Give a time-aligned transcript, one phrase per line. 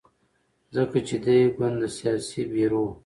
[0.75, 2.85] ځکه چې دې ګوند د سیاسي بیرو